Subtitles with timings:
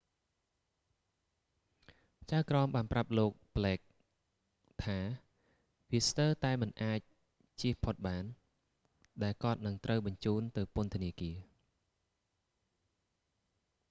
[2.31, 3.85] ចៅក្រមបានប្រាប់លោក ប្លេក blake
[4.83, 4.99] ថា
[5.91, 6.99] វា ស្ទើរតែមិនអាច
[7.61, 8.23] ជៀសផុតបាន
[9.23, 11.35] ដែលគាត់នឹងត្រូវបញ្ជូនទៅពន្ធនាគារ